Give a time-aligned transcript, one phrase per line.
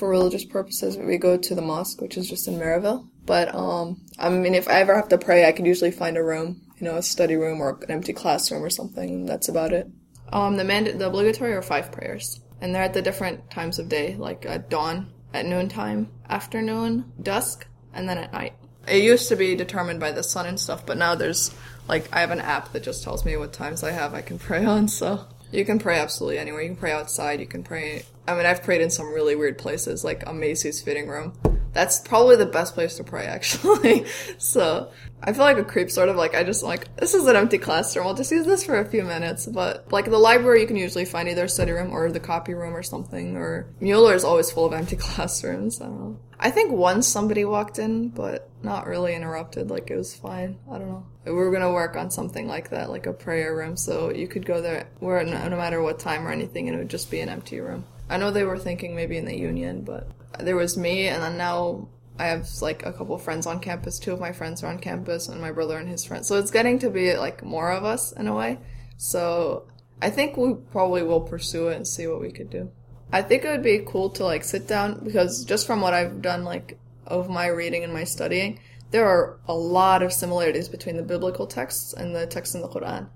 [0.00, 3.06] for religious purposes, we go to the mosque, which is just in Maryville.
[3.26, 6.24] But um, I mean, if I ever have to pray, I can usually find a
[6.24, 9.26] room, you know, a study room or an empty classroom or something.
[9.26, 9.86] That's about it.
[10.32, 13.90] Um, the mand- the obligatory are five prayers, and they're at the different times of
[13.90, 18.54] day, like at dawn, at noontime, afternoon, dusk, and then at night.
[18.88, 21.54] It used to be determined by the sun and stuff, but now there's
[21.88, 24.38] like I have an app that just tells me what times I have I can
[24.38, 24.88] pray on.
[24.88, 26.62] So you can pray absolutely anywhere.
[26.62, 27.40] You can pray outside.
[27.40, 28.04] You can pray.
[28.26, 31.32] I mean, I've prayed in some really weird places, like a Macy's fitting room.
[31.72, 34.04] That's probably the best place to pray, actually.
[34.38, 34.90] so
[35.22, 37.58] I feel like a creep, sort of like I just like this is an empty
[37.58, 38.06] classroom.
[38.06, 39.46] I'll just use this for a few minutes.
[39.46, 42.74] But like the library, you can usually find either study room or the copy room
[42.74, 43.36] or something.
[43.36, 45.80] Or Mueller is always full of empty classrooms.
[45.80, 46.18] I don't know.
[46.38, 49.70] I think once somebody walked in, but not really interrupted.
[49.70, 50.58] Like it was fine.
[50.70, 51.06] I don't know.
[51.26, 54.46] We were gonna work on something like that, like a prayer room, so you could
[54.46, 57.20] go there where no, no matter what time or anything, and it would just be
[57.20, 57.84] an empty room.
[58.10, 60.10] I know they were thinking maybe in the union, but
[60.40, 61.88] there was me, and then now
[62.18, 63.98] I have like a couple friends on campus.
[64.00, 66.26] Two of my friends are on campus, and my brother and his friends.
[66.26, 68.58] So it's getting to be like more of us in a way.
[68.96, 69.68] So
[70.02, 72.70] I think we probably will pursue it and see what we could do.
[73.12, 76.20] I think it would be cool to like sit down because just from what I've
[76.20, 80.96] done, like of my reading and my studying, there are a lot of similarities between
[80.96, 83.08] the biblical texts and the texts in the Quran.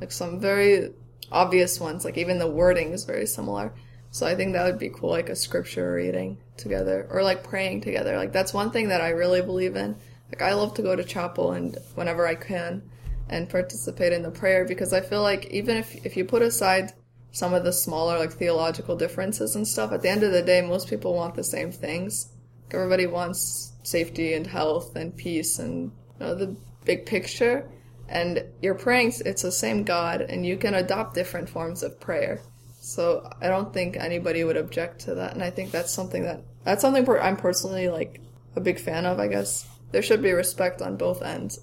[0.00, 0.92] Like some very
[1.30, 3.74] obvious ones, like even the wording is very similar.
[4.10, 7.82] So I think that would be cool, like a scripture reading together or like praying
[7.82, 8.16] together.
[8.16, 9.96] Like that's one thing that I really believe in.
[10.30, 12.82] Like I love to go to chapel and whenever I can
[13.28, 16.92] and participate in the prayer because I feel like even if if you put aside
[17.32, 20.62] some of the smaller like theological differences and stuff, at the end of the day
[20.62, 22.30] most people want the same things.
[22.64, 27.70] Like, everybody wants safety and health and peace and you know the big picture.
[28.08, 32.40] And you're praying it's the same God and you can adopt different forms of prayer.
[32.88, 36.40] So I don't think anybody would object to that, and I think that's something that
[36.64, 38.22] that's something I'm personally like
[38.56, 39.20] a big fan of.
[39.20, 41.60] I guess there should be respect on both ends.